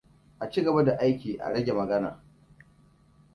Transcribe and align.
A 0.43 0.47
ci 0.49 0.61
gaba 0.63 0.83
da 0.83 0.97
aiki 0.97 1.37
a 1.37 1.49
rage 1.49 1.73
magana! 1.73 2.23